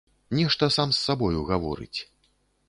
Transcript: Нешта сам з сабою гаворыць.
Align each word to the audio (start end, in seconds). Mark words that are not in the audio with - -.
Нешта 0.37 0.69
сам 0.75 0.95
з 0.97 1.05
сабою 1.09 1.45
гаворыць. 1.51 1.99